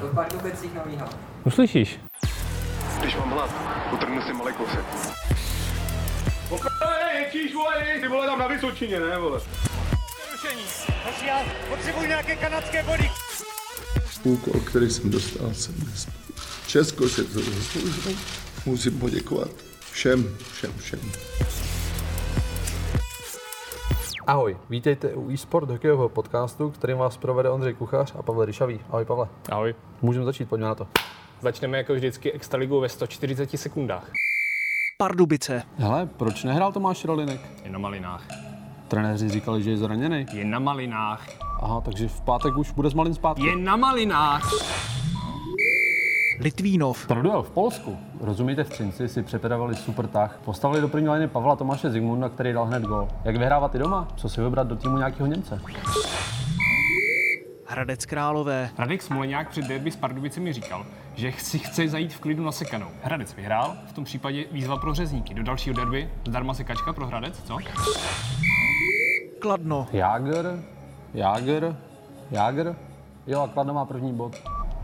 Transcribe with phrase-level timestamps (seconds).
[0.00, 1.08] To v Pardubicích novýho.
[1.44, 2.00] Uslyšíš?
[3.00, 3.50] Když mám hlad,
[3.92, 4.84] utrhnu si malý kousek.
[6.86, 9.40] Hej, Ježíš, vole, ty vole tam na Vysočině, ne, vole.
[14.22, 16.06] úkol, který jsem dostal, jsem dnes.
[16.66, 18.16] Česko se to zasloužilo.
[18.66, 19.48] Musím poděkovat
[19.92, 21.00] všem, všem, všem.
[24.26, 28.80] Ahoj, vítejte u eSport hokejového podcastu, kterým vás provede Ondřej Kuchař a Pavel Ryšavý.
[28.90, 29.28] Ahoj Pavle.
[29.52, 29.74] Ahoj.
[30.02, 30.86] Můžeme začít, pojďme na to.
[31.40, 34.10] Začneme jako vždycky extraligou ve 140 sekundách.
[34.98, 35.62] Pardubice.
[35.76, 37.40] Hele, proč nehrál Tomáš Rolinek?
[37.64, 38.26] Je na malinách.
[38.88, 40.26] Trenéři říkali, že je zraněný.
[40.32, 41.28] Je na malinách.
[41.62, 43.46] Aha, takže v pátek už bude s malým zpátky.
[43.46, 44.52] Je na malinách.
[46.40, 47.06] Litvínov.
[47.06, 47.98] Produel v Polsku.
[48.20, 50.40] Rozumíte, v Třinci si přepedavali super tah.
[50.44, 53.08] Postavili do první liny Pavla Tomáše Zigmunda, který dal hned gol.
[53.24, 54.08] Jak vyhrávat i doma?
[54.16, 55.60] Co si vybrat do týmu nějakého Němce?
[57.66, 58.70] Hradec Králové.
[58.78, 62.86] Radek Smoleňák před derby s Pardubicemi říkal, že si chce zajít v klidu na sekanou.
[63.02, 65.34] Hradec vyhrál, v tom případě výzva pro řezníky.
[65.34, 67.58] Do dalšího derby zdarma sekačka pro Hradec, co?
[69.38, 69.86] Kladno.
[69.92, 70.62] Jágr,
[71.14, 71.76] Jágr,
[72.30, 72.74] Jágr.
[73.26, 74.36] Jo, a Kladno má první bod.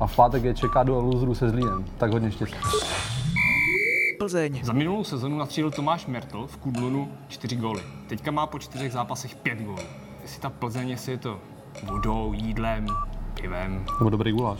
[0.02, 1.84] A v pátek je čeká do luzru se Zlínem.
[1.98, 2.56] Tak hodně štěstí.
[4.18, 4.60] Plzeň.
[4.62, 7.82] Za minulou sezonu nastřílil Tomáš Mertl v Kudlunu 4 góly.
[8.08, 9.78] Teďka má po čtyřech zápasech 5 gólů.
[10.22, 11.38] Jestli ta Plzeň, jestli je to
[11.84, 12.86] vodou, jídlem,
[13.40, 13.84] pivem.
[13.98, 14.58] Nebo dobrý guláš.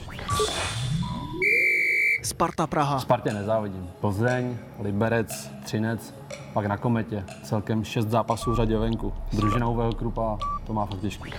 [2.22, 3.00] Sparta Praha.
[3.00, 3.90] Spartě nezávidím.
[4.00, 6.14] Plzeň, Liberec, Třinec,
[6.52, 7.24] pak na Kometě.
[7.42, 9.12] Celkem šest zápasů v řadě venku.
[9.32, 11.30] Družina u Krupa to má fakt těžký.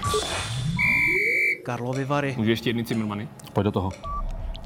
[1.65, 2.35] Karlovy Vary.
[2.37, 3.27] Můžu ještě jedny Cimrmany?
[3.53, 3.89] Pojď do toho.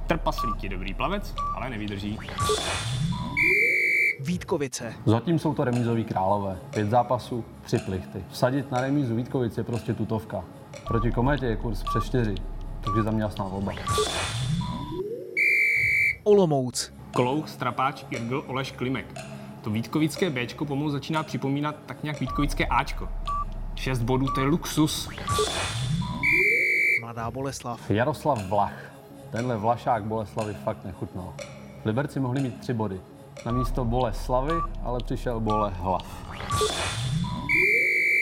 [0.07, 2.19] Trpaslík je dobrý plavec, ale nevydrží.
[4.19, 4.93] Vítkovice.
[5.05, 6.57] Zatím jsou to remízoví králové.
[6.73, 8.23] Pět zápasů, tři plichty.
[8.30, 10.43] Vsadit na remízu Vítkovic je prostě tutovka.
[10.88, 12.35] Proti Kometě je kurz přes čtyři,
[12.81, 13.71] takže za mě jasná volba.
[16.23, 16.93] Olomouc.
[17.11, 19.05] Klouch, Strapáč, Irgl, Oleš, Klimek.
[19.61, 23.09] To Vítkovické Bčko pomalu začíná připomínat tak nějak Vítkovické Ačko.
[23.76, 25.09] Šest bodů, to je luxus.
[27.17, 27.89] Mladá Boleslav.
[27.89, 28.94] Jaroslav Vlach.
[29.32, 31.33] Tenhle Vlašák Boleslavy fakt nechutnal.
[31.86, 33.02] Liberci mohli mít tři body.
[33.45, 36.06] Na místo Boleslavy ale přišel Bole hlav.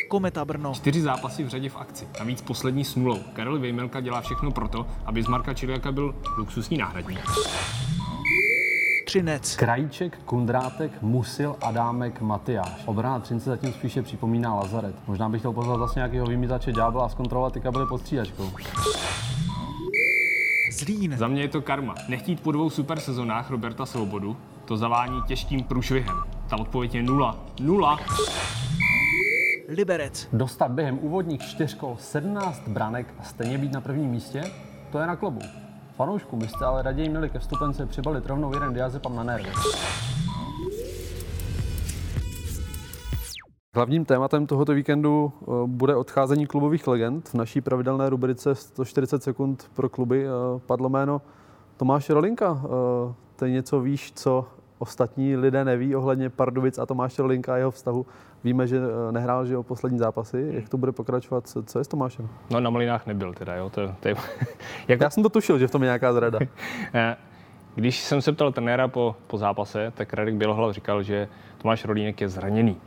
[0.08, 0.74] Kometa Brno.
[0.74, 3.20] Čtyři zápasy v řadě v akci, navíc poslední s nulou.
[3.34, 7.30] Karel Vejmelka dělá všechno proto, aby z Marka Čiliaka byl luxusní náhradník.
[9.16, 9.56] Třinec.
[9.56, 12.84] Krajíček, Kundrátek, Musil, Adámek, Matyáš.
[12.86, 14.96] Obrana Třince zatím spíše připomíná Lazaret.
[15.08, 18.52] Možná bych chtěl pozvat zase nějakého vymítače ďábla a zkontrolovat ty kabely pod střídačkou.
[20.72, 21.18] Zlín.
[21.18, 21.96] Za mě je to karma.
[22.10, 26.18] Nechtít po dvou super sezonách Roberta Svobodu, to zavání těžkým průšvihem.
[26.50, 27.38] Ta odpověď je nula.
[27.62, 28.00] Nula.
[29.68, 30.28] Liberec.
[30.34, 34.44] Dostat během úvodních čtyř kol 17 branek a stejně být na prvním místě?
[34.92, 35.40] To je na klobu.
[35.96, 39.50] Fanoušku byste ale raději měli ke vstupence přibalit rovnou jeden diazepam na nervy.
[43.76, 47.30] Hlavním tématem tohoto víkendu eh, bude odcházení klubových legend.
[47.30, 50.30] V naší pravidelné rubrice 140 sekund pro kluby eh,
[50.66, 51.22] padlo jméno
[51.78, 52.62] Tomáše Rolinka.
[52.64, 54.48] Eh, Ty něco víš, co
[54.90, 58.06] ostatní lidé neví ohledně Pardubic a Tomáše Rolinka a jeho vztahu.
[58.44, 58.80] Víme, že
[59.12, 60.48] nehrál že jo, poslední zápasy.
[60.52, 61.48] Jak to bude pokračovat?
[61.48, 62.30] Co- je s Tomášem?
[62.50, 63.70] No na Malinách nebyl teda, jo.
[63.70, 64.16] To, to je,
[64.88, 66.40] jako, Já jsem to tušil, že v tom je nějaká zrada.
[66.94, 67.16] Eh,
[67.76, 72.22] Když jsem se ptal trenéra po, po zápase, tak Radek Bělohlav říkal, že Tomáš Rolínek
[72.22, 72.78] je zraněný.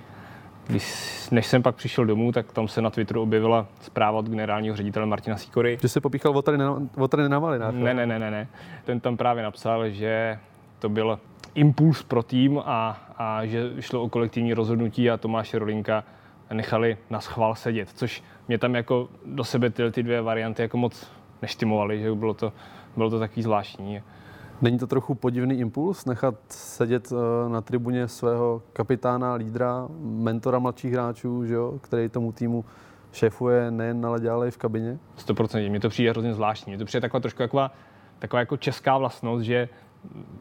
[0.67, 4.77] Když, než jsem pak přišel domů, tak tam se na Twitteru objevila zpráva od generálního
[4.77, 5.79] ředitele Martina Sikory.
[5.83, 7.75] Že se popíchal o tady na, o tady na Malinách.
[7.75, 8.49] Ne, ne, ne, ne, ne.
[8.85, 10.39] Ten tam právě napsal, že
[10.79, 11.19] to byl
[11.59, 16.05] impuls pro tým a, a že šlo o kolektivní rozhodnutí a Tomáše Rolinka
[16.53, 20.77] nechali na schvál sedět, což mě tam jako do sebe ty, ty dvě varianty jako
[20.77, 21.11] moc
[21.43, 22.53] neštimovaly, že bylo to,
[22.97, 24.03] bylo to takový zvláštní.
[24.63, 30.93] Není to trochu podivný impuls nechat sedět eh, na tribuně svého kapitána, lídra, mentora mladších
[30.93, 32.65] hráčů, že jo, který tomu týmu
[33.13, 34.99] šéfuje nejen na ledě, ale i v kabině?
[35.27, 35.71] 100%.
[35.71, 36.71] Mně to přijde hrozně zvláštní.
[36.71, 37.73] Mně to přijde taková trošku taková,
[38.19, 39.69] taková jako česká vlastnost, že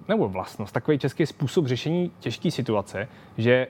[0.08, 3.08] nebo vlastnost, takový český způsob řešení těžké situace,
[3.38, 3.68] že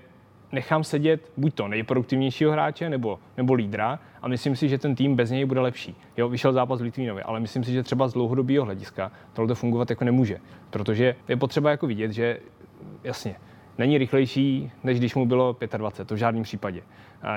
[0.51, 5.15] nechám sedět buď to nejproduktivnějšího hráče nebo, nebo lídra a myslím si, že ten tým
[5.15, 5.95] bez něj bude lepší.
[6.17, 9.89] Jo, vyšel zápas v Litvínovi, ale myslím si, že třeba z dlouhodobého hlediska tohle fungovat
[9.89, 10.39] jako nemůže,
[10.69, 12.39] protože je potřeba jako vidět, že
[13.03, 13.35] jasně,
[13.77, 16.81] není rychlejší, než když mu bylo 25, to v žádném případě.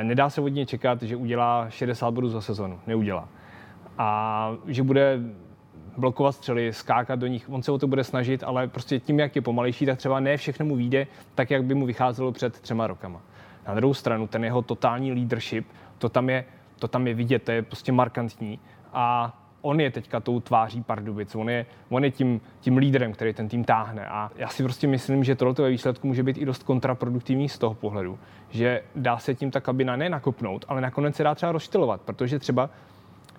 [0.03, 3.29] Nedá se od něj čekat, že udělá 60 bodů za sezonu, neudělá.
[3.99, 5.19] A že bude
[5.97, 7.49] blokovat střely, skákat do nich.
[7.51, 10.37] On se o to bude snažit, ale prostě tím, jak je pomalejší, tak třeba ne
[10.37, 13.21] všechno mu vyjde tak, jak by mu vycházelo před třema rokama.
[13.69, 15.67] Na druhou stranu, ten jeho totální leadership,
[15.99, 16.45] to tam je,
[16.79, 18.59] to tam je vidět, to je prostě markantní.
[18.93, 23.33] A on je teďka tou tváří Pardubic, on je, on je tím, tím lídrem, který
[23.33, 24.07] ten tým táhne.
[24.07, 27.75] A já si prostě myslím, že tohle výsledku může být i dost kontraproduktivní z toho
[27.75, 28.19] pohledu,
[28.51, 32.39] že dá se tím ta kabina ne nakopnout, ale nakonec se dá třeba rozštilovat, protože
[32.39, 32.71] třeba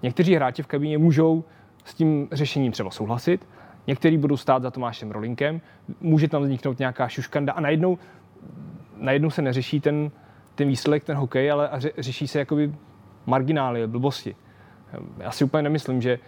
[0.03, 1.43] někteří hráči v kabině můžou
[1.83, 3.47] s tím řešením třeba souhlasit,
[3.87, 5.61] někteří budou stát za Tomášem Rolinkem,
[6.01, 7.97] může tam vzniknout nějaká šuškanda a najednou,
[8.97, 10.11] najednou se neřeší ten,
[10.55, 12.73] ten výsledek, ten hokej, ale ře, řeší se jakoby
[13.25, 14.35] marginály, blbosti.
[15.17, 16.19] Já si úplně nemyslím, že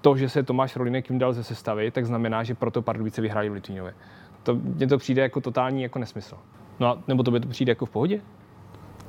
[0.00, 3.48] to, že se Tomáš Rolinek jim dal ze sestavy, tak znamená, že proto Pardubice vyhrají
[3.48, 3.94] v Litvínově.
[4.42, 6.36] To, mně to přijde jako totální jako nesmysl.
[6.80, 8.20] No a, nebo to by to přijde jako v pohodě?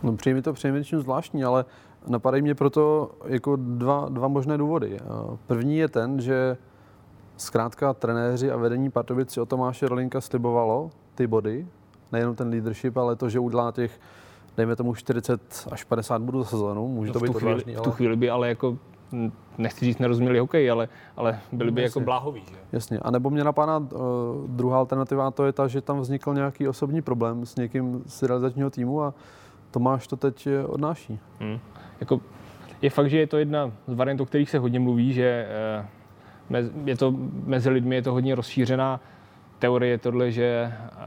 [0.03, 1.65] No přijde mi to přinejmenším zvláštní, ale
[2.07, 4.99] napadají mě proto jako dva, dva možné důvody.
[5.47, 6.57] První je ten, že
[7.37, 11.67] zkrátka trenéři a vedení Pardubic si o Tomáše Rolinka slibovalo ty body,
[12.11, 13.99] nejenom ten leadership, ale to, že udělá těch,
[14.57, 17.73] dejme tomu 40 až 50 bodů za sezónu, může to v být tu, chvíli, odvážný,
[17.73, 17.83] v ale...
[17.83, 18.77] tu chvíli by ale jako
[19.57, 22.05] nechci říct, nerozuměli hokej, ale, ale byli by jako Jasně.
[22.05, 22.43] bláhoví.
[22.49, 22.55] Že?
[22.71, 22.99] Jasně.
[22.99, 23.87] A nebo mě napadá uh,
[24.47, 28.23] druhá alternativa, a to je ta, že tam vznikl nějaký osobní problém s někým z
[28.23, 29.13] realizačního týmu a
[29.71, 31.19] Tomáš to teď eh, odnáší.
[31.39, 31.59] Hmm.
[31.99, 32.21] Jako,
[32.81, 35.47] je fakt, že je to jedna z variant, o kterých se hodně mluví, že
[36.49, 37.13] eh, je to,
[37.45, 38.99] mezi lidmi je to hodně rozšířená
[39.59, 40.97] teorie tohle, že eh,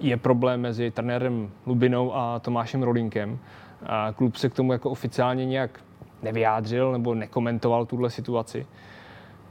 [0.00, 3.38] je problém mezi trenérem Lubinou a Tomášem Rolinkem.
[3.86, 5.80] A klub se k tomu jako oficiálně nějak
[6.22, 8.66] nevyjádřil nebo nekomentoval tuhle situaci.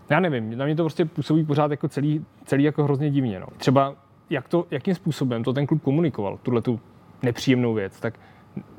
[0.09, 3.39] Já nevím, na mě to prostě působí pořád jako celý, celý jako hrozně divně.
[3.39, 3.47] No.
[3.57, 3.95] Třeba
[4.29, 6.79] jak to, jakým způsobem to ten klub komunikoval, tuhle tu
[7.24, 8.20] nepříjemnou věc, tak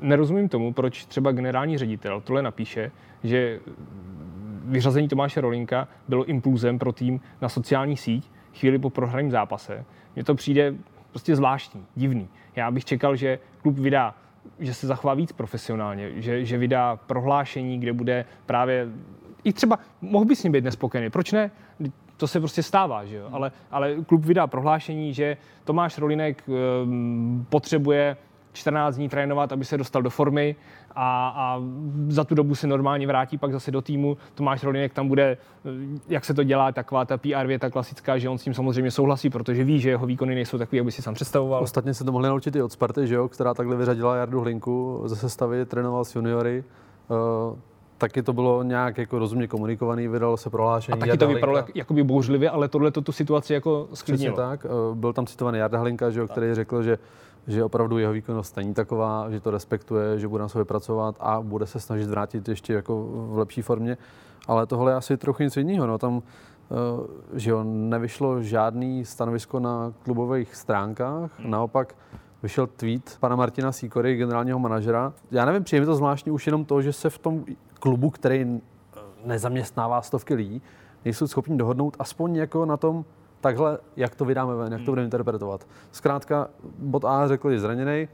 [0.01, 2.91] nerozumím tomu, proč třeba generální ředitel tohle napíše,
[3.23, 3.59] že
[4.65, 9.85] vyřazení Tomáše Rolinka bylo impulzem pro tým na sociální síť chvíli po prohraném zápase.
[10.15, 10.73] Mně to přijde
[11.09, 12.27] prostě zvláštní, divný.
[12.55, 14.15] Já bych čekal, že klub vydá
[14.59, 18.87] že se zachová víc profesionálně, že, že vydá prohlášení, kde bude právě
[19.43, 21.51] i třeba, mohl by s ním být nespokojený, proč ne?
[22.17, 23.29] To se prostě stává, že jo?
[23.31, 28.17] Ale, ale klub vydá prohlášení, že Tomáš Rolinek um, potřebuje
[28.55, 30.55] 14 dní trénovat, aby se dostal do formy
[30.95, 31.61] a, a
[32.07, 34.17] za tu dobu se normálně vrátí pak zase do týmu.
[34.35, 35.37] Tomáš Rolinek tam bude,
[36.09, 39.29] jak se to dělá, taková ta PR věta klasická, že on s tím samozřejmě souhlasí,
[39.29, 41.63] protože ví, že jeho výkony nejsou takové, jak by si sám představoval.
[41.63, 45.01] Ostatně se to mohli naučit i od Sparty, že jo, která takhle vyřadila Jardu Hlinku
[45.05, 46.63] ze sestavy, trénoval s juniory.
[47.51, 47.57] Uh,
[47.97, 50.93] taky to bylo nějak jako rozumně komunikovaný, vydalo se prohlášení.
[50.93, 53.83] A taky Jarda to vypadalo Hlinka- jak, jakoby bouřlivě, ale tohle to tu situaci jako
[53.85, 54.35] Přesně sklidnilo.
[54.35, 54.65] tak.
[54.65, 56.97] Eh, Byl tam citovaný Jarda Hlinka, že jo, který řekl, že,
[57.47, 61.41] že opravdu jeho výkonnost není taková, že to respektuje, že bude na sobě pracovat a
[61.41, 63.97] bude se snažit vrátit ještě jako v lepší formě.
[64.47, 65.87] Ale tohle je asi trochu nic jiného.
[65.87, 66.21] No, tam
[66.71, 66.75] eh,
[67.39, 71.51] že jo, nevyšlo žádný stanovisko na klubových stránkách, Hmm.
[71.51, 71.95] naopak
[72.43, 75.13] vyšel tweet pana Martina Sýkory, generálního manažera.
[75.31, 77.45] Já nevím, přijde mi to zvláštní už jenom to, že se v tom
[77.79, 80.61] klubu, který eh, nezaměstnává stovky lidí,
[81.05, 83.05] nejsou schopni dohodnout aspoň jako na tom,
[83.41, 85.67] takhle, jak to vydáme ven, jak to budeme interpretovat.
[85.91, 86.47] Zkrátka,
[86.79, 88.07] bod A řekl, je zraněný,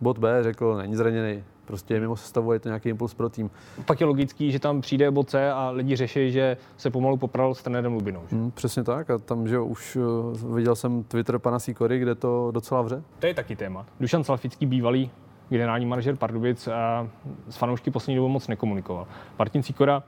[0.00, 1.44] bod B řekl, není zraněný.
[1.64, 3.50] Prostě je mimo sestavu, je to nějaký impuls pro tým.
[3.86, 7.54] Pak je logický, že tam přijde bod C a lidi řeší, že se pomalu popral
[7.54, 8.22] s trenérem Lubinou.
[8.30, 8.36] Že?
[8.36, 9.10] Hmm, přesně tak.
[9.10, 13.02] A tam, že už uh, viděl jsem Twitter pana Sýkory, kde to docela vře.
[13.18, 13.86] To je taky téma.
[14.00, 15.10] Dušan Salfický, bývalý
[15.48, 17.08] generální manažer Pardubic, a
[17.48, 19.06] s fanoušky poslední dobou moc nekomunikoval.
[19.38, 20.02] Martin Sikora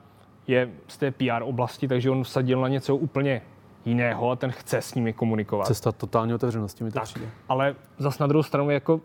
[0.46, 3.42] je z té PR oblasti, takže on vsadil na něco úplně
[3.84, 5.66] jiného a ten chce s nimi komunikovat.
[5.66, 7.26] Cesta totální otevřenosti mi to Tak, přijde.
[7.48, 9.00] ale zas na druhou stranu jako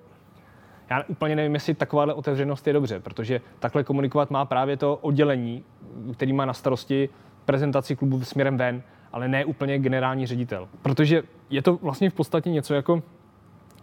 [0.89, 5.63] já úplně nevím, jestli takováhle otevřenost je dobře, protože takhle komunikovat má právě to oddělení,
[6.13, 7.09] který má na starosti
[7.45, 10.67] prezentaci klubu směrem ven, ale ne úplně generální ředitel.
[10.81, 13.03] Protože je to vlastně v podstatě něco jako,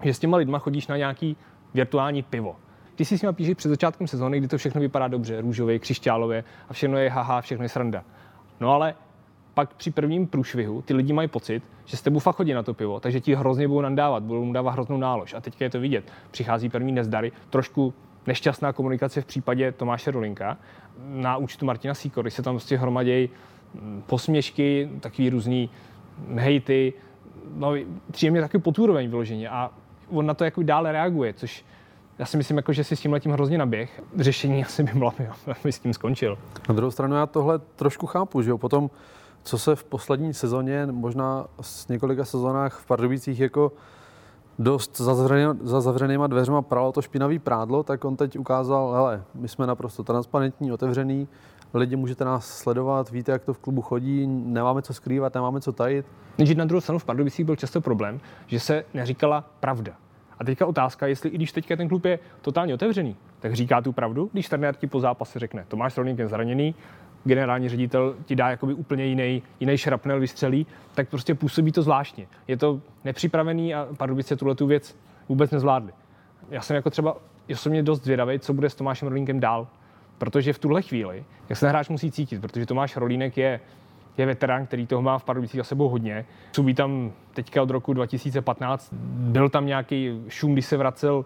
[0.03, 1.37] že s těma lidma chodíš na nějaký
[1.75, 2.57] virtuální pivo.
[2.95, 6.45] Ty si s nimi píšeš před začátkem sezóny, kdy to všechno vypadá dobře, růžově, křišťálově
[6.69, 8.05] a všechno je haha, všechno je sranda.
[8.61, 8.95] No ale
[9.55, 12.75] pak při prvním průšvihu ty lidi mají pocit, že s tebou fakt chodí na to
[12.75, 15.35] pivo, takže ti hrozně budou nandávat, budou mu dávat hroznou nálož.
[15.35, 16.13] A teďka je to vidět.
[16.31, 17.95] Přichází první nezdary, trošku
[18.27, 20.59] nešťastná komunikace v případě Tomáše Rolinka.
[20.99, 23.29] Na účtu Martina Sýkory se tam prostě hromadějí
[23.75, 25.71] mm, posměšky, takový různý
[26.35, 26.93] hejty,
[27.55, 27.73] no,
[28.11, 29.71] příjemně takový potůroveň vyloženě a
[30.11, 31.65] on na to jako dále reaguje, což
[32.19, 34.03] já si myslím, jako, že si s tím letím hrozně naběh.
[34.17, 35.15] Řešení asi by bylo,
[35.61, 36.39] aby s tím skončil.
[36.69, 38.91] Na druhou stranu já tohle trošku chápu, že jo, potom,
[39.43, 43.73] co se v poslední sezóně, možná s několika sezónách v Pardubicích jako
[44.61, 49.23] dost za, zavřený, za zavřenýma dveřma pralo to špinavý prádlo, tak on teď ukázal, hele,
[49.35, 51.29] my jsme naprosto transparentní, otevřený,
[51.75, 55.73] lidi můžete nás sledovat, víte, jak to v klubu chodí, nemáme co skrývat, nemáme co
[55.73, 56.07] tajit.
[56.39, 59.93] Jenže na druhou stranu v Pardubicích byl často problém, že se neříkala pravda.
[60.39, 63.93] A teďka otázka, jestli i když teďka ten klub je totálně otevřený, tak říká tu
[63.93, 66.75] pravdu, když trenér ti po zápase řekne, Tomáš Rolník je zraněný,
[67.25, 72.27] generální ředitel ti dá jakoby úplně jiný, jiný šrapnel vystřelí, tak prostě působí to zvláštně.
[72.49, 74.97] Je to nepřipravený a Pardubice tuhle tu věc
[75.29, 75.93] vůbec nezvládli.
[76.51, 77.17] Já jsem jako třeba
[77.53, 79.67] osobně dost zvědavý, co bude s Tomášem Rolínkem dál,
[80.19, 83.61] protože v tuhle chvíli, jak se hráč musí cítit, protože Tomáš Rolínek je
[84.19, 86.25] je veterán, který toho má v Pardubicích za sebou hodně.
[86.53, 88.93] Subí tam teďka od roku 2015.
[89.13, 91.25] Byl tam nějaký šum, když se vracel uh,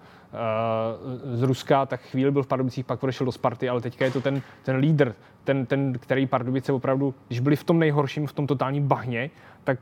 [1.36, 4.20] z Ruska, tak chvíli byl v Pardubicích, pak odešel do Sparty, ale teďka je to
[4.20, 5.14] ten, ten lídr,
[5.44, 9.30] ten, ten, který Pardubice opravdu, když byli v tom nejhorším, v tom totálním bahně,
[9.64, 9.78] tak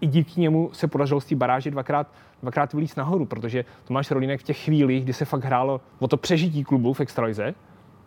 [0.00, 4.40] i díky němu se podařilo z té baráže dvakrát, dvakrát vylíst nahoru, protože Tomáš Rolínek
[4.40, 7.54] v těch chvílích, kdy se fakt hrálo o to přežití klubu v extralize,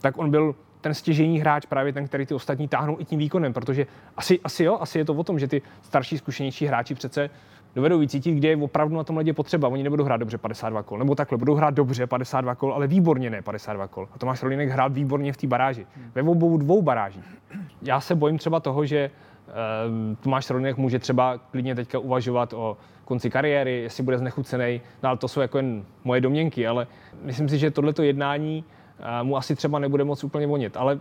[0.01, 3.53] tak on byl ten stěžení hráč, právě ten, který ty ostatní táhnou i tím výkonem,
[3.53, 3.87] protože
[4.17, 7.29] asi, asi jo, asi je to o tom, že ty starší, zkušenější hráči přece
[7.75, 9.67] dovedou vycítit, kde je opravdu na tom ledě potřeba.
[9.67, 13.29] Oni nebudou hrát dobře 52 kol, nebo takhle, budou hrát dobře 52 kol, ale výborně
[13.29, 14.07] ne 52 kol.
[14.15, 17.37] A Tomáš Rolinek hrál výborně v té baráži, ve obou dvou barážích.
[17.81, 19.09] Já se bojím třeba toho, že
[19.87, 25.09] um, Tomáš Rolinek může třeba klidně teďka uvažovat o konci kariéry, jestli bude znechucený, no,
[25.09, 26.87] ale to jsou jako jen moje domněnky, ale
[27.21, 28.63] myslím si, že tohleto jednání
[29.23, 30.77] mu asi třeba nebude moc úplně vonit.
[30.77, 30.99] Ale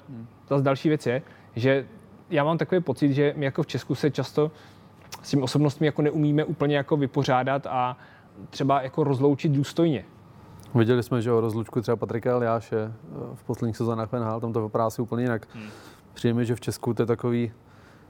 [0.49, 1.23] zase další věc je,
[1.57, 1.87] že
[2.31, 4.51] já mám takový pocit, že my jako v Česku se často
[5.23, 7.97] s tím osobnostmi jako neumíme úplně jako vypořádat a
[8.51, 10.05] třeba jako rozloučit důstojně.
[10.75, 12.93] Viděli jsme, že o rozlučku třeba Patrika Eliáše eh,
[13.35, 15.47] v posledních sezónách NHL, tam to vypadá asi úplně jinak.
[15.55, 15.69] Hmm.
[16.15, 17.53] Přijde mi, že v Česku to je takový,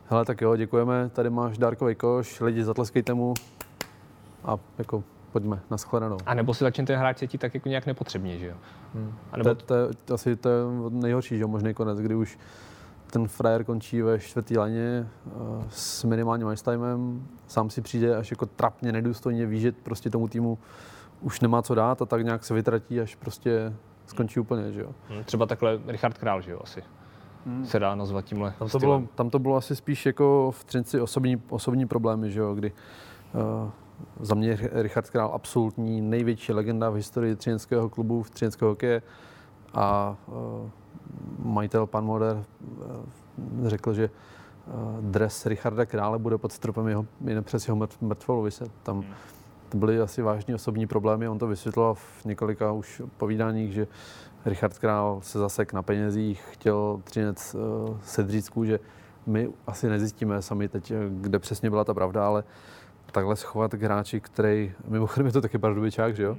[0.06, 3.34] hele, tak jo, děkujeme, tady máš dárkový koš, lidi zatleskejte mu
[4.44, 6.18] a jako pojďme, na shledanou.
[6.26, 8.54] A nebo si začne ten hráč cítit tak jako nějak nepotřebně, že jo?
[8.94, 9.14] Hmm.
[9.32, 9.54] A nebo...
[9.54, 9.74] to, to,
[10.04, 10.56] to, asi to je
[10.90, 12.38] nejhorší, že možný konec, kdy už
[13.10, 18.30] ten frajer končí ve čtvrtý laně uh, s minimálním ice timem, sám si přijde až
[18.30, 20.58] jako trapně, nedůstojně, ví, že prostě tomu týmu
[21.20, 23.72] už nemá co dát a tak nějak se vytratí, až prostě
[24.06, 24.94] skončí úplně, že jo.
[25.08, 26.82] Hmm, třeba takhle Richard Král, že jo, asi.
[27.46, 27.66] Hmm.
[27.66, 31.00] se dá nazvat tímhle tam to, bylo, tam to bylo asi spíš jako v Třinci
[31.00, 32.72] osobní, osobní problémy, že jo, kdy
[33.34, 33.70] uh,
[34.20, 39.02] za mě Richard Král absolutní největší legenda v historii třineckého klubu, v třineckého hokeje
[39.74, 40.34] a uh,
[41.38, 44.10] majitel pan Moder uh, řekl, že
[44.66, 48.70] uh, dres Richarda Krále bude pod stropem jeho, jen přes jeho mrtvolu vyset.
[48.82, 49.14] Tam hmm.
[49.68, 51.28] to byly asi vážní osobní problémy.
[51.28, 53.86] On to vysvětloval v několika už povídáních, že
[54.44, 58.80] Richard Král se zasek na penězích, chtěl Třinec uh, sedřít že
[59.26, 62.48] my asi nezjistíme sami teď, kde přesně byla ta pravda, ale uh,
[63.12, 66.36] takhle schovat k hráči, který, mimochodem je to taky pardubičák, že jo?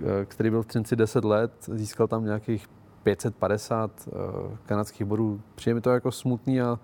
[0.00, 2.68] Eh, který byl v Třinci 10 let, získal tam nějakých
[3.02, 5.40] 550 uh, eh, kanadských bodů.
[5.54, 6.78] Přijde mi to jako smutný a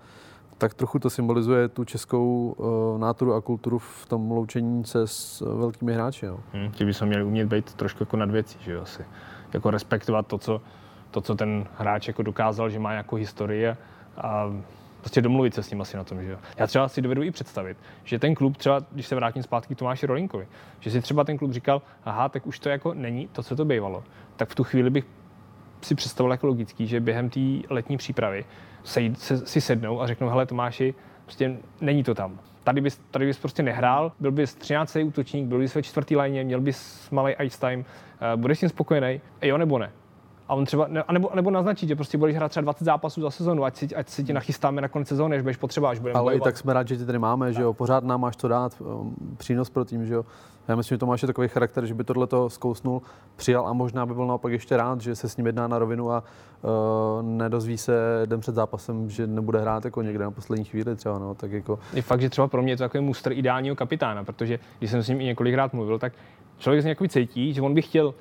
[0.57, 5.41] tak trochu to symbolizuje tu českou uh, náturu a kulturu v tom loučení se s
[5.41, 6.25] uh, velkými hráči.
[6.25, 6.39] Jo.
[6.53, 9.05] Hmm, ti bychom měli umět být trošku jako nad věcí, že jo, asi.
[9.53, 10.61] Jako respektovat to, co,
[11.11, 13.75] to, co ten hráč jako dokázal, že má jako historii
[14.17, 14.53] a
[14.99, 16.37] prostě domluvit se s ním asi na tom, že jo.
[16.57, 19.77] Já třeba si dovedu i představit, že ten klub třeba, když se vrátím zpátky k
[19.77, 20.47] Tomáši Rolinkovi,
[20.79, 23.65] že si třeba ten klub říkal, aha, tak už to jako není to, co to
[23.65, 24.03] bývalo,
[24.35, 25.05] tak v tu chvíli bych
[25.81, 27.39] si představil jako logický, že během té
[27.69, 28.45] letní přípravy
[28.83, 30.93] se, se, si sednou a řeknou, hele Tomáši,
[31.25, 32.39] prostě není to tam.
[32.63, 34.95] Tady bys, tady bys prostě nehrál, byl bys 13.
[34.95, 37.85] útočník, byl bys ve čtvrtý lajně, měl bys malý ice time, uh,
[38.41, 39.91] budeš s tím spokojený, jo nebo ne?
[40.49, 43.31] A on třeba, ne, anebo, anebo naznačit, že prostě budeš hrát třeba 20 zápasů za
[43.31, 46.19] sezonu, ať si, ať si ti nachystáme na konec sezóny, až budeš potřeba, až budeme
[46.19, 46.47] Ale bojovat.
[46.47, 48.81] i tak jsme rádi, že tě tady máme, že jo, pořád nám máš to dát,
[48.81, 50.25] um, přínos pro tým, že jo.
[50.67, 53.01] Já myslím, že Tomáš je takový charakter, že by tohle to zkousnul,
[53.35, 56.11] přijal a možná by byl naopak ještě rád, že se s ním jedná na rovinu
[56.11, 56.23] a
[56.61, 56.71] uh,
[57.21, 61.19] nedozví se den před zápasem, že nebude hrát jako někde na poslední chvíli třeba.
[61.19, 61.79] No, tak jako...
[61.93, 65.03] Je fakt, že třeba pro mě je to takový mustr ideálního kapitána, protože když jsem
[65.03, 66.13] s ním i několikrát mluvil, tak
[66.57, 68.13] člověk z něj cítí, že on by chtěl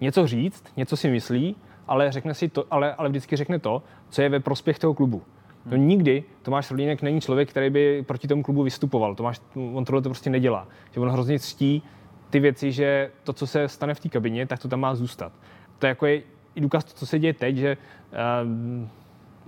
[0.00, 1.56] něco říct, něco si myslí,
[1.88, 5.22] ale, řekne si to, ale, ale vždycky řekne to, co je ve prospěch toho klubu.
[5.66, 9.14] No nikdy Tomáš Rodínek není člověk, který by proti tomu klubu vystupoval.
[9.14, 9.40] Tomáš,
[9.74, 10.68] on tohle to prostě nedělá.
[10.90, 11.82] Že on hrozně ctí
[12.30, 15.32] ty věci, že to, co se stane v té kabině, tak to tam má zůstat.
[15.78, 16.22] To je jako je
[16.54, 17.76] i důkaz to, co se děje teď, že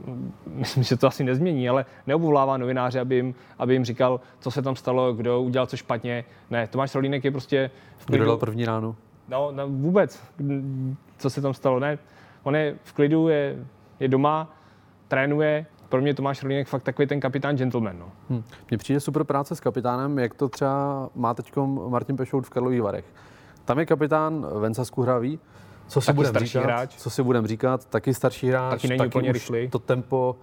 [0.07, 4.51] uh, myslím, že to asi nezmění, ale neobvolává novináře, aby jim, aby jim říkal, co
[4.51, 6.25] se tam stalo, kdo udělal co špatně.
[6.51, 7.71] Ne, Tomáš Rodínek je prostě...
[7.97, 8.97] V kdo dal první ránu?
[9.29, 10.23] No, no, vůbec,
[11.19, 11.81] co se tam stalo.
[11.81, 11.99] Ne,
[12.45, 13.67] on je v klidu, je,
[14.01, 14.57] je doma,
[15.09, 15.67] trénuje.
[15.89, 17.99] Pro mě Tomáš Rolínek fakt takový ten kapitán gentleman.
[17.99, 18.13] No.
[18.31, 18.43] Hmm.
[18.71, 21.57] Mně přijde super práce s kapitánem, jak to třeba má teď
[21.89, 23.05] Martin Pešout v Karlových Varech.
[23.65, 25.39] Tam je kapitán Venca Skuhravý,
[25.87, 26.95] co si budeme říkat, hráč.
[26.95, 29.69] co si budeme říkat, taky starší hráč, taky, není taky úplně rychlý.
[29.69, 30.37] to tempo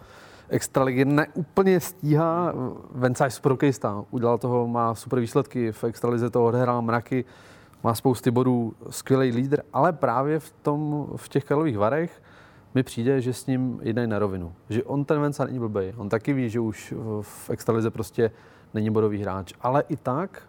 [0.50, 2.54] extraligy neúplně stíhá.
[2.92, 3.58] Venca je super
[4.12, 7.26] udělal toho, má super výsledky, v extralize to odehrál mraky,
[7.84, 12.22] má spousty bodů, skvělý lídr, ale právě v, tom, v těch Karlových Varech
[12.76, 14.54] mi přijde, že s ním jednají na rovinu.
[14.70, 15.94] Že on ten Venca není blbej.
[15.98, 18.32] On taky ví, že už v- extralize prostě
[18.74, 19.54] není bodový hráč.
[19.62, 20.42] Ale i tak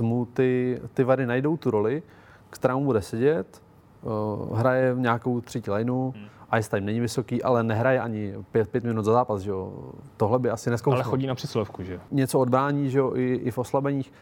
[0.00, 2.02] mu ty, ty vady najdou tu roli,
[2.50, 3.62] která mu bude sedět,
[4.02, 6.12] uh, hraje v nějakou třetí lineu,
[6.50, 9.72] a ice time není vysoký, ale nehraje ani pět, pět minut za zápas, že jo.
[10.16, 10.96] Tohle by asi neskoušel.
[10.96, 12.00] Ale chodí na přesilovku, že jo?
[12.10, 14.12] Něco odbrání, že jo, i, i v oslabeních.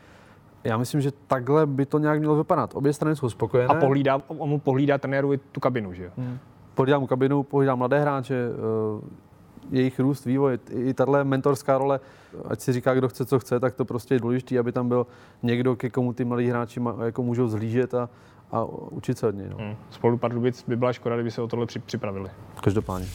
[0.64, 2.70] Já myslím, že takhle by to nějak mělo vypadat.
[2.74, 3.68] Obě strany jsou spokojené.
[3.68, 6.10] A pohlídá, on mu pohlídá trenérovi tu kabinu, že jo?
[6.74, 9.04] pohlídám kabinu, pohlídám mladé hráče, eh,
[9.70, 12.00] jejich růst, vývoj, i tahle mentorská role,
[12.48, 15.06] ať si říká, kdo chce, co chce, tak to prostě je důležité, aby tam byl
[15.42, 18.08] někdo, ke komu ty mladí hráči jako můžou zhlížet a,
[18.52, 19.48] a učit se od něj.
[19.48, 19.56] No.
[19.58, 19.74] Hmm.
[19.90, 22.30] Spolu Pardubic by byla škoda, kdyby se o tohle při- připravili.
[22.60, 23.08] Každopádně.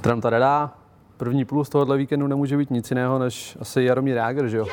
[0.00, 0.77] Tram tadadá,
[1.18, 4.66] první plus tohohle víkendu nemůže být nic jiného, než asi Jaromír Jágr, že jo?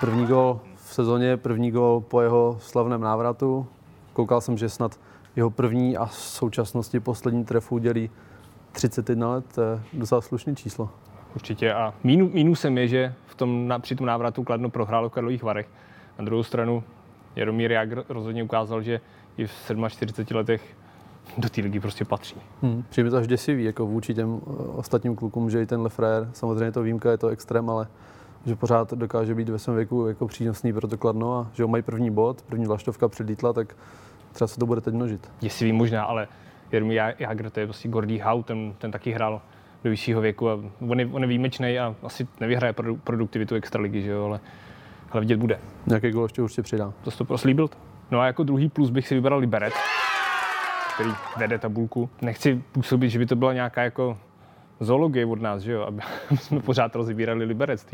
[0.00, 3.66] První gol v sezóně, první gol po jeho slavném návratu.
[4.12, 5.00] Koukal jsem, že snad
[5.36, 8.10] jeho první a v současnosti poslední trefu dělí
[8.72, 10.90] 31 let, to je docela slušný číslo.
[11.34, 11.72] Určitě.
[11.72, 15.42] A mínu, mínusem je, že v tom, na, při tom návratu Kladno prohrálo v Karlových
[15.42, 15.68] Varech.
[16.18, 16.84] Na druhou stranu
[17.36, 19.00] Jaromír Jágr rozhodně ukázal, že
[19.36, 20.76] i v 47 letech
[21.38, 22.36] do té ligy prostě patří.
[22.62, 22.84] Hmm.
[22.88, 26.28] Přijde mi to až děsivý, jako vůči těm eh, ostatním klukům, že i ten Lefrér,
[26.32, 27.86] samozřejmě to výjimka, je to extrém, ale
[28.46, 31.68] že pořád dokáže být ve svém věku jako přínosný pro to Kladno a že ho
[31.68, 33.76] mají první bod, první vlaštovka předlítla, tak
[34.32, 35.30] třeba se to bude teď množit.
[35.40, 36.28] Děsivý možná, ale
[36.72, 39.40] Já- Jágr to je prostě Gordý Howe, ten, ten taky hrál
[39.84, 44.02] do vyššího věku a on je, on je výjimečný a asi nevyhraje produ- produktivitu extraligy,
[44.02, 44.40] že jo, ale,
[45.10, 45.58] ale vidět bude.
[45.86, 46.92] Nějaký gol ještě určitě přidá.
[47.04, 47.68] To jsi to proslíbil.
[48.10, 49.74] No a jako druhý plus bych si vybral Liberec,
[50.96, 52.10] který vede tabulku.
[52.22, 54.18] Nechci působit, že by to byla nějaká jako
[54.80, 56.02] zoologie od nás, že jo, aby
[56.36, 57.86] jsme pořád rozebírali Liberec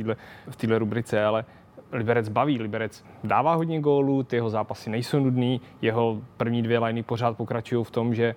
[0.50, 1.44] v téhle- rubrice, ale
[1.92, 7.02] Liberec baví, Liberec dává hodně gólů, ty jeho zápasy nejsou nudný, jeho první dvě liny
[7.02, 8.34] pořád pokračují v tom, že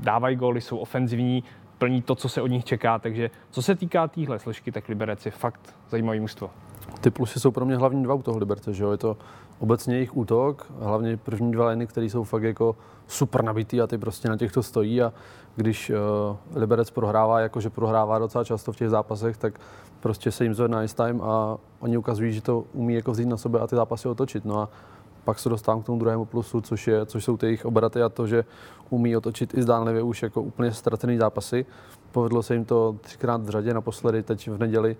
[0.00, 1.44] dávají góly, jsou ofenzivní,
[1.78, 5.26] plní to, co se od nich čeká, takže co se týká téhle složky, tak Liberec
[5.26, 6.50] je fakt zajímavý mužstvo.
[7.00, 8.90] Ty plusy jsou pro mě hlavní dva u toho Liberce, že jo?
[8.90, 9.16] Je to
[9.58, 13.98] obecně jejich útok, hlavně první dva liny, které jsou fakt jako super nabitý a ty
[13.98, 15.12] prostě na těch to stojí a
[15.56, 19.60] když uh, Liberec prohrává, jakože prohrává docela často v těch zápasech, tak
[20.00, 23.36] prostě se jim zvedne ice time a oni ukazují, že to umí jako vzít na
[23.36, 24.44] sebe a ty zápasy otočit.
[24.44, 24.68] No a
[25.24, 28.08] pak se dostávám k tomu druhému plusu, což, je, což jsou ty jejich obraty a
[28.08, 28.44] to, že
[28.90, 31.66] umí otočit i zdánlivě už jako úplně ztracený zápasy.
[32.12, 34.96] Povedlo se jim to třikrát v řadě, naposledy teď v neděli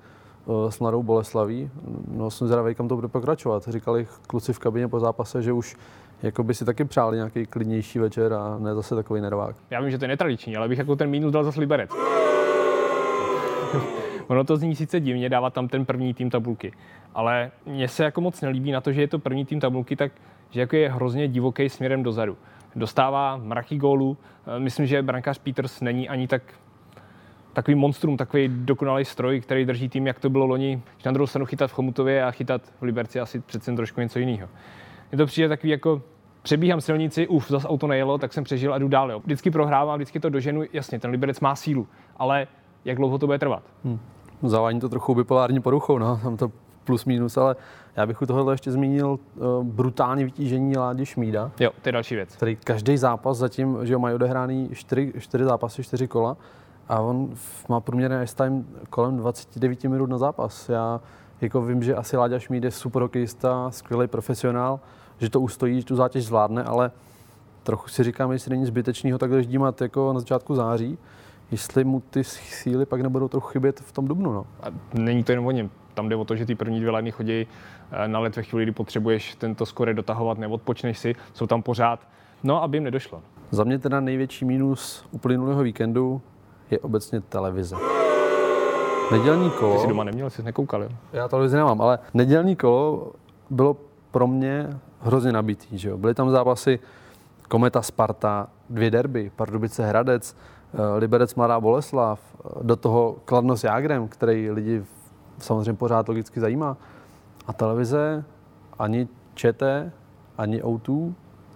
[0.68, 1.70] s Mladou Boleslaví.
[2.10, 3.68] No jsem zvědavý, kam to bude pokračovat.
[3.68, 5.76] Říkali kluci v kabině po zápase, že už
[6.22, 9.56] jako by si taky přáli nějaký klidnější večer a ne zase takový nervák.
[9.70, 11.90] Já vím, že to je netradiční, ale bych jako ten mínus dal zase Liberec.
[14.26, 16.72] ono to zní sice divně, dávat tam ten první tým tabulky,
[17.14, 20.12] ale mně se jako moc nelíbí na to, že je to první tým tabulky, tak
[20.50, 22.36] že jako je hrozně divoký směrem dozadu.
[22.76, 24.16] Dostává mraky gólů,
[24.48, 26.42] Eh, myslím, že brankář Peters není ani tak
[27.58, 31.26] takový monstrum, takový dokonalý stroj, který drží tým, jak to bylo loni, že na druhou
[31.26, 34.48] stranu chytat v Chomutově a chytat v Liberci asi přece trošku něco jiného.
[35.12, 36.02] Mně to přijde takový jako
[36.42, 39.10] přebíhám silnici, uf, zas auto nejelo, tak jsem přežil a jdu dál.
[39.10, 39.20] Jo.
[39.24, 42.46] Vždycky prohrávám, vždycky to doženu, jasně, ten Liberec má sílu, ale
[42.84, 43.62] jak dlouho to bude trvat?
[44.42, 46.52] Zavání to trochu bipolární poruchou, no, tam to
[46.84, 47.56] plus minus, ale
[47.96, 52.14] já bych u tohohle ještě zmínil uh, brutální vytížení Ládi Šmída, Jo, to je další
[52.14, 52.36] věc.
[52.36, 56.36] který každý zápas zatím, že jo, mají odehraný čtyři, čtyři zápasy, čtyři kola
[56.88, 57.30] a on
[57.68, 60.68] má průměrný ice time kolem 29 minut na zápas.
[60.68, 61.00] Já
[61.40, 64.80] jako vím, že asi Láďa Šmíd je super hokejista, skvělý profesionál,
[65.18, 66.90] že to ustojí, že tu zátěž zvládne, ale
[67.62, 70.98] trochu si říkám, jestli není zbytečný ho takhle ždímat jako na začátku září,
[71.50, 74.32] jestli mu ty síly pak nebudou trochu chybět v tom dubnu.
[74.32, 74.46] No.
[74.62, 75.70] A není to jenom o něm.
[75.94, 77.46] Tam jde o to, že ty první dvě liny chodí
[77.90, 82.00] eh, na let ve chvíli, kdy potřebuješ tento skore dotahovat, neodpočneš si, jsou tam pořád.
[82.42, 83.22] No, aby jim nedošlo.
[83.50, 86.20] Za mě teda největší mínus uplynulého víkendu
[86.70, 87.76] je obecně televize.
[89.12, 89.74] Nedělní kolo...
[89.74, 90.88] Ty jsi doma neměl, jsi nekoukal, jo?
[91.12, 93.12] Já televizi nemám, ale nedělní kolo
[93.50, 93.76] bylo
[94.10, 95.78] pro mě hrozně nabitý.
[95.78, 95.98] Že jo?
[95.98, 96.78] Byly tam zápasy
[97.48, 100.36] Kometa Sparta, dvě derby, Pardubice Hradec,
[100.74, 104.84] eh, Liberec Mladá Boleslav, eh, do toho Kladno s Jágrem, který lidi
[105.38, 106.76] samozřejmě pořád logicky zajímá.
[107.46, 108.24] A televize
[108.78, 109.92] ani ČT,
[110.38, 111.14] ani O2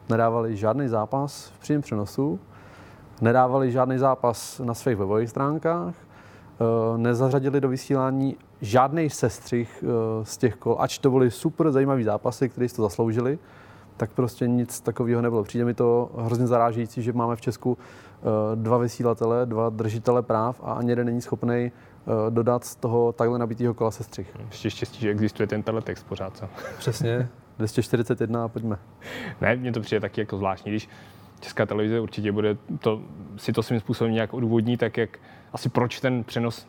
[0.09, 2.41] nedávali žádný zápas v přímém přenosu,
[3.23, 10.37] nedávali žádný zápas na svých webových stránkách, eh, nezařadili do vysílání žádný sestřih eh, z
[10.37, 13.39] těch kol, ač to byly super zajímavý zápasy, které si to zasloužili,
[13.97, 15.43] tak prostě nic takového nebylo.
[15.43, 20.61] Přijde mi to hrozně zarážející, že máme v Česku eh, dva vysílatele, dva držitele práv
[20.65, 21.73] a ani jeden není schopný
[22.31, 24.37] dodat z toho takhle nabitého kola sestřih.
[24.51, 26.37] Ještě štěstí, že existuje ten teletext pořád.
[26.37, 26.49] Co?
[26.79, 28.79] Přesně, 241 a pojďme.
[29.41, 30.89] Ne, mně to přijde taky jako zvláštní, když
[31.43, 33.03] česká televize určitě bude to,
[33.37, 35.19] si to svým způsobem nějak odůvodní, tak jak
[35.53, 36.67] asi proč ten přenos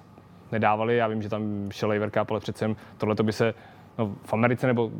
[0.52, 0.98] nedávali.
[0.98, 3.54] Já vím, že tam šel Lever Cup, ale přece tohle by se
[3.98, 4.92] no, v Americe nebo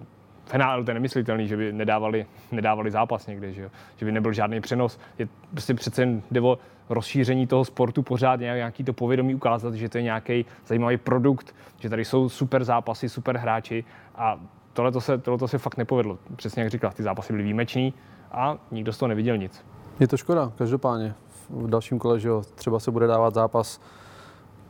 [0.46, 3.70] v NHL to je nemyslitelný, že by nedávali, nedávali zápas někde, že, jo?
[3.96, 5.00] že by nebyl žádný přenos.
[5.20, 6.42] Je prostě přece jen jde
[6.90, 11.90] rozšíření toho sportu pořád, nějaký to povědomí ukázat, že to je nějaký zajímavý produkt, že
[11.90, 13.84] tady jsou super zápasy, super hráči
[14.16, 14.40] a
[14.74, 16.20] tohle se, tohleto se fakt nepovedlo.
[16.36, 17.94] Přesně jak říkal, ty zápasy byly výjimeční
[18.34, 19.66] a nikdo z toho neviděl nic.
[20.00, 21.16] Je to škoda, každopádně.
[21.50, 23.82] V dalším kole, že jo, třeba se bude dávat zápas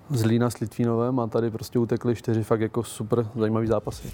[0.10, 4.12] z Lína s Litvínovem a tady prostě utekly čtyři fakt jako super zajímavý zápasy.